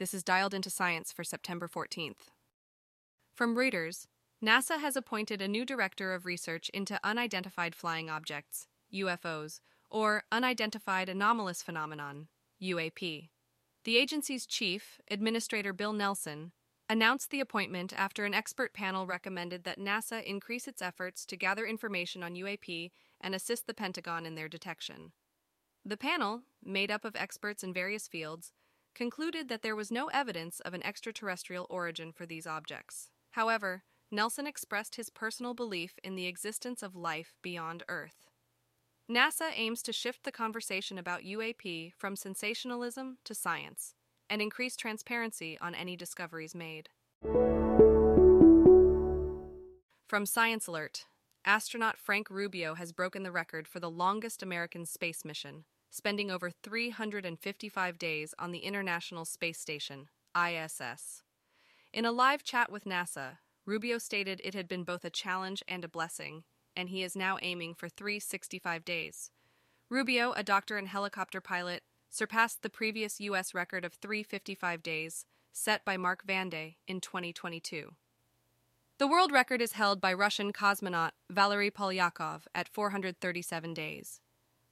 This 0.00 0.14
is 0.14 0.24
dialed 0.24 0.54
into 0.54 0.70
science 0.70 1.12
for 1.12 1.24
September 1.24 1.68
14th. 1.68 2.30
From 3.34 3.54
Reuters, 3.54 4.06
NASA 4.42 4.80
has 4.80 4.96
appointed 4.96 5.42
a 5.42 5.46
new 5.46 5.66
director 5.66 6.14
of 6.14 6.24
research 6.24 6.70
into 6.70 6.98
unidentified 7.04 7.74
flying 7.74 8.08
objects, 8.08 8.66
UFOs, 8.94 9.60
or 9.90 10.24
unidentified 10.32 11.10
anomalous 11.10 11.62
phenomenon, 11.62 12.28
UAP. 12.62 13.28
The 13.84 13.98
agency's 13.98 14.46
chief, 14.46 15.02
Administrator 15.10 15.74
Bill 15.74 15.92
Nelson, 15.92 16.52
announced 16.88 17.30
the 17.30 17.40
appointment 17.40 17.92
after 17.94 18.24
an 18.24 18.32
expert 18.32 18.72
panel 18.72 19.06
recommended 19.06 19.64
that 19.64 19.78
NASA 19.78 20.24
increase 20.24 20.66
its 20.66 20.80
efforts 20.80 21.26
to 21.26 21.36
gather 21.36 21.66
information 21.66 22.22
on 22.22 22.36
UAP 22.36 22.90
and 23.20 23.34
assist 23.34 23.66
the 23.66 23.74
Pentagon 23.74 24.24
in 24.24 24.34
their 24.34 24.48
detection. 24.48 25.12
The 25.84 25.98
panel, 25.98 26.40
made 26.64 26.90
up 26.90 27.04
of 27.04 27.16
experts 27.16 27.62
in 27.62 27.74
various 27.74 28.08
fields, 28.08 28.54
concluded 28.94 29.48
that 29.48 29.62
there 29.62 29.76
was 29.76 29.90
no 29.90 30.06
evidence 30.08 30.60
of 30.60 30.74
an 30.74 30.84
extraterrestrial 30.84 31.66
origin 31.70 32.12
for 32.12 32.26
these 32.26 32.46
objects. 32.46 33.10
However, 33.32 33.84
Nelson 34.10 34.46
expressed 34.46 34.96
his 34.96 35.10
personal 35.10 35.54
belief 35.54 35.94
in 36.02 36.16
the 36.16 36.26
existence 36.26 36.82
of 36.82 36.96
life 36.96 37.34
beyond 37.42 37.84
Earth. 37.88 38.26
NASA 39.10 39.50
aims 39.54 39.82
to 39.82 39.92
shift 39.92 40.24
the 40.24 40.32
conversation 40.32 40.98
about 40.98 41.22
UAP 41.22 41.92
from 41.96 42.16
sensationalism 42.16 43.18
to 43.24 43.34
science 43.34 43.94
and 44.28 44.40
increase 44.40 44.76
transparency 44.76 45.58
on 45.60 45.74
any 45.74 45.96
discoveries 45.96 46.54
made. 46.54 46.88
From 50.06 50.26
Science 50.26 50.66
Alert, 50.66 51.06
astronaut 51.44 51.96
Frank 51.98 52.30
Rubio 52.30 52.74
has 52.74 52.92
broken 52.92 53.22
the 53.22 53.32
record 53.32 53.66
for 53.66 53.80
the 53.80 53.90
longest 53.90 54.42
American 54.42 54.86
space 54.86 55.24
mission, 55.24 55.64
spending 55.90 56.30
over 56.30 56.50
355 56.50 57.98
days 57.98 58.34
on 58.38 58.52
the 58.52 58.60
International 58.60 59.24
Space 59.24 59.58
Station, 59.58 60.08
ISS. 60.36 61.22
In 61.92 62.04
a 62.04 62.12
live 62.12 62.44
chat 62.44 62.70
with 62.70 62.84
NASA, 62.84 63.38
Rubio 63.66 63.98
stated 63.98 64.40
it 64.42 64.54
had 64.54 64.68
been 64.68 64.84
both 64.84 65.04
a 65.04 65.10
challenge 65.10 65.62
and 65.68 65.84
a 65.84 65.88
blessing, 65.88 66.44
and 66.76 66.88
he 66.88 67.02
is 67.02 67.16
now 67.16 67.36
aiming 67.42 67.74
for 67.74 67.88
365 67.88 68.84
days. 68.84 69.30
Rubio, 69.88 70.32
a 70.32 70.44
doctor 70.44 70.76
and 70.76 70.88
helicopter 70.88 71.40
pilot, 71.40 71.82
surpassed 72.08 72.62
the 72.62 72.70
previous 72.70 73.20
U.S. 73.20 73.54
record 73.54 73.84
of 73.84 73.94
355 73.94 74.82
days, 74.82 75.26
set 75.52 75.84
by 75.84 75.96
Mark 75.96 76.24
Vande 76.26 76.76
in 76.86 77.00
2022. 77.00 77.90
The 78.98 79.08
world 79.08 79.32
record 79.32 79.60
is 79.60 79.72
held 79.72 80.00
by 80.00 80.12
Russian 80.12 80.52
cosmonaut 80.52 81.12
Valery 81.28 81.70
Polyakov 81.70 82.42
at 82.54 82.68
437 82.68 83.74
days. 83.74 84.20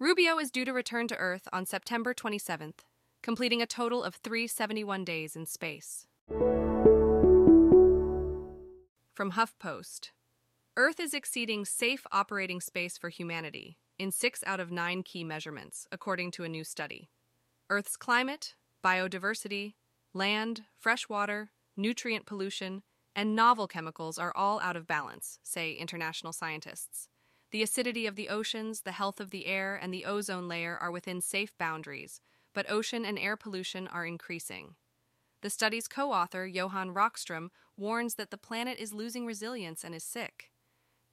Rubio 0.00 0.38
is 0.38 0.52
due 0.52 0.64
to 0.64 0.72
return 0.72 1.08
to 1.08 1.16
Earth 1.16 1.48
on 1.52 1.66
September 1.66 2.14
27th, 2.14 2.84
completing 3.20 3.60
a 3.60 3.66
total 3.66 4.04
of 4.04 4.14
371 4.14 5.04
days 5.04 5.34
in 5.34 5.44
space. 5.44 6.06
From 9.12 9.32
HuffPost 9.32 10.10
Earth 10.76 11.00
is 11.00 11.14
exceeding 11.14 11.64
safe 11.64 12.06
operating 12.12 12.60
space 12.60 12.96
for 12.96 13.08
humanity 13.08 13.76
in 13.98 14.12
six 14.12 14.44
out 14.46 14.60
of 14.60 14.70
nine 14.70 15.02
key 15.02 15.24
measurements, 15.24 15.88
according 15.90 16.30
to 16.30 16.44
a 16.44 16.48
new 16.48 16.62
study. 16.62 17.10
Earth's 17.68 17.96
climate, 17.96 18.54
biodiversity, 18.84 19.74
land, 20.14 20.62
fresh 20.78 21.08
water, 21.08 21.50
nutrient 21.76 22.24
pollution, 22.24 22.84
and 23.16 23.34
novel 23.34 23.66
chemicals 23.66 24.16
are 24.16 24.32
all 24.36 24.60
out 24.60 24.76
of 24.76 24.86
balance, 24.86 25.40
say 25.42 25.72
international 25.72 26.32
scientists. 26.32 27.08
The 27.50 27.62
acidity 27.62 28.06
of 28.06 28.14
the 28.14 28.28
oceans, 28.28 28.82
the 28.82 28.92
health 28.92 29.20
of 29.20 29.30
the 29.30 29.46
air, 29.46 29.74
and 29.74 29.92
the 29.92 30.04
ozone 30.04 30.48
layer 30.48 30.76
are 30.76 30.90
within 30.90 31.22
safe 31.22 31.56
boundaries, 31.56 32.20
but 32.52 32.70
ocean 32.70 33.06
and 33.06 33.18
air 33.18 33.36
pollution 33.36 33.88
are 33.88 34.04
increasing. 34.04 34.74
The 35.40 35.48
study's 35.48 35.88
co 35.88 36.12
author, 36.12 36.46
Johan 36.46 36.92
Rockström, 36.92 37.48
warns 37.76 38.16
that 38.16 38.30
the 38.30 38.36
planet 38.36 38.78
is 38.78 38.92
losing 38.92 39.24
resilience 39.24 39.82
and 39.82 39.94
is 39.94 40.04
sick. 40.04 40.50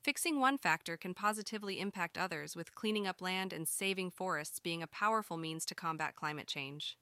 Fixing 0.03 0.39
one 0.39 0.57
factor 0.57 0.97
can 0.97 1.13
positively 1.13 1.79
impact 1.79 2.17
others, 2.17 2.53
with 2.53 2.75
cleaning 2.75 3.07
up 3.07 3.21
land 3.21 3.53
and 3.53 3.67
saving 3.67 4.11
forests 4.11 4.59
being 4.59 4.83
a 4.83 4.87
powerful 4.87 5.37
means 5.37 5.65
to 5.65 5.75
combat 5.75 6.15
climate 6.15 6.47
change. 6.47 6.97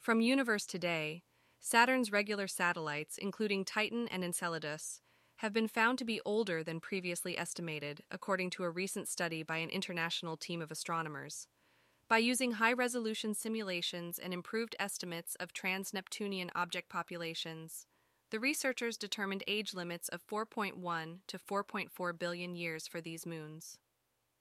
From 0.00 0.20
Universe 0.20 0.66
Today, 0.66 1.24
Saturn's 1.60 2.10
regular 2.10 2.48
satellites, 2.48 3.18
including 3.18 3.64
Titan 3.64 4.08
and 4.08 4.24
Enceladus, 4.24 5.02
have 5.42 5.52
been 5.52 5.66
found 5.66 5.98
to 5.98 6.04
be 6.04 6.20
older 6.24 6.62
than 6.62 6.78
previously 6.78 7.36
estimated, 7.36 8.00
according 8.12 8.48
to 8.48 8.62
a 8.62 8.70
recent 8.70 9.08
study 9.08 9.42
by 9.42 9.56
an 9.56 9.68
international 9.70 10.36
team 10.36 10.62
of 10.62 10.70
astronomers. 10.70 11.48
By 12.08 12.18
using 12.18 12.52
high 12.52 12.72
resolution 12.72 13.34
simulations 13.34 14.20
and 14.20 14.32
improved 14.32 14.76
estimates 14.78 15.34
of 15.40 15.52
trans 15.52 15.92
Neptunian 15.92 16.52
object 16.54 16.88
populations, 16.88 17.86
the 18.30 18.38
researchers 18.38 18.96
determined 18.96 19.42
age 19.48 19.74
limits 19.74 20.08
of 20.10 20.24
4.1 20.24 21.18
to 21.26 21.38
4.4 21.38 22.18
billion 22.20 22.54
years 22.54 22.86
for 22.86 23.00
these 23.00 23.26
moons. 23.26 23.78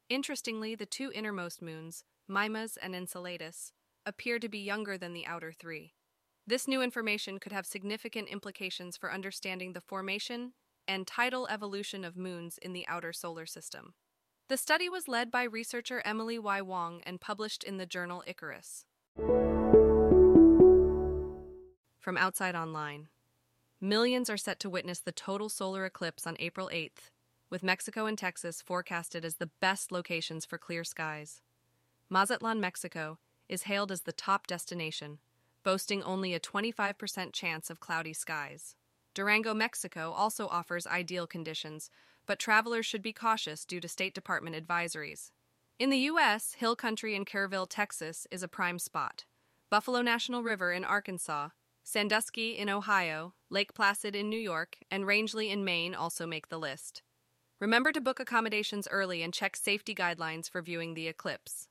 Interestingly, 0.07 0.75
the 0.75 0.85
two 0.85 1.11
innermost 1.15 1.63
moons, 1.63 2.03
Mimas 2.27 2.77
and 2.77 2.95
Enceladus, 2.95 3.73
appear 4.05 4.37
to 4.37 4.47
be 4.47 4.59
younger 4.59 4.99
than 4.99 5.13
the 5.13 5.25
outer 5.25 5.51
three. 5.51 5.95
This 6.45 6.67
new 6.67 6.83
information 6.83 7.39
could 7.39 7.53
have 7.53 7.65
significant 7.65 8.27
implications 8.29 8.97
for 8.97 9.11
understanding 9.11 9.73
the 9.73 9.81
formation 9.81 10.53
and 10.87 11.07
tidal 11.07 11.47
evolution 11.47 12.03
of 12.03 12.17
moons 12.17 12.57
in 12.57 12.73
the 12.73 12.87
outer 12.87 13.13
solar 13.13 13.45
system. 13.45 13.93
The 14.47 14.57
study 14.57 14.89
was 14.89 15.07
led 15.07 15.31
by 15.31 15.43
researcher 15.43 16.01
Emily 16.03 16.37
Y. 16.37 16.61
Wong 16.61 17.01
and 17.05 17.21
published 17.21 17.63
in 17.63 17.77
the 17.77 17.85
journal 17.85 18.23
Icarus. 18.27 18.85
From 21.99 22.17
Outside 22.17 22.55
Online 22.55 23.07
Millions 23.79 24.29
are 24.29 24.37
set 24.37 24.59
to 24.59 24.69
witness 24.69 24.99
the 24.99 25.11
total 25.11 25.49
solar 25.49 25.85
eclipse 25.85 26.27
on 26.27 26.35
April 26.39 26.69
8th, 26.73 27.09
with 27.49 27.63
Mexico 27.63 28.05
and 28.05 28.17
Texas 28.17 28.61
forecasted 28.61 29.23
as 29.23 29.35
the 29.35 29.49
best 29.59 29.91
locations 29.91 30.45
for 30.45 30.57
clear 30.57 30.83
skies. 30.83 31.41
Mazatlan, 32.09 32.59
Mexico, 32.59 33.19
is 33.47 33.63
hailed 33.63 33.91
as 33.91 34.01
the 34.01 34.11
top 34.11 34.47
destination, 34.47 35.19
boasting 35.63 36.03
only 36.03 36.33
a 36.33 36.39
25% 36.39 37.33
chance 37.33 37.69
of 37.69 37.79
cloudy 37.79 38.13
skies. 38.13 38.75
Durango, 39.13 39.53
Mexico 39.53 40.11
also 40.11 40.47
offers 40.47 40.87
ideal 40.87 41.27
conditions, 41.27 41.89
but 42.25 42.39
travelers 42.39 42.85
should 42.85 43.01
be 43.01 43.13
cautious 43.13 43.65
due 43.65 43.79
to 43.79 43.87
State 43.87 44.13
Department 44.13 44.55
advisories. 44.55 45.31
In 45.79 45.89
the 45.89 45.97
U.S., 45.97 46.53
Hill 46.53 46.75
Country 46.75 47.15
in 47.15 47.25
Kerrville, 47.25 47.67
Texas 47.69 48.27
is 48.31 48.43
a 48.43 48.47
prime 48.47 48.79
spot. 48.79 49.25
Buffalo 49.69 50.01
National 50.01 50.43
River 50.43 50.71
in 50.71 50.85
Arkansas, 50.85 51.49
Sandusky 51.83 52.57
in 52.57 52.69
Ohio, 52.69 53.33
Lake 53.49 53.73
Placid 53.73 54.15
in 54.15 54.29
New 54.29 54.39
York, 54.39 54.77
and 54.91 55.07
Rangeley 55.07 55.49
in 55.49 55.63
Maine 55.63 55.95
also 55.95 56.27
make 56.27 56.49
the 56.49 56.59
list. 56.59 57.01
Remember 57.59 57.91
to 57.91 58.01
book 58.01 58.19
accommodations 58.19 58.87
early 58.91 59.23
and 59.23 59.33
check 59.33 59.55
safety 59.55 59.93
guidelines 59.93 60.49
for 60.49 60.61
viewing 60.61 60.93
the 60.93 61.07
eclipse. 61.07 61.67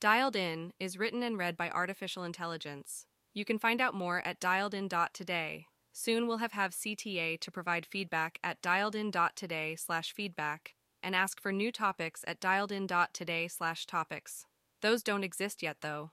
Dialed 0.00 0.36
In 0.36 0.72
is 0.80 0.98
written 0.98 1.22
and 1.22 1.36
read 1.36 1.56
by 1.56 1.68
artificial 1.68 2.24
intelligence. 2.24 3.06
You 3.40 3.46
can 3.46 3.58
find 3.58 3.80
out 3.80 3.94
more 3.94 4.20
at 4.26 4.38
dialedin.today. 4.38 5.64
Soon 5.94 6.26
we'll 6.26 6.44
have, 6.44 6.52
have 6.52 6.72
CTA 6.72 7.40
to 7.40 7.50
provide 7.50 7.86
feedback 7.86 8.38
at 8.44 8.60
dialedin.today 8.60 9.76
slash 9.76 10.12
feedback 10.12 10.74
and 11.02 11.16
ask 11.16 11.40
for 11.40 11.50
new 11.50 11.72
topics 11.72 12.22
at 12.26 12.38
dialedin.today 12.38 13.48
slash 13.48 13.86
topics. 13.86 14.44
Those 14.82 15.02
don't 15.02 15.24
exist 15.24 15.62
yet, 15.62 15.78
though. 15.80 16.10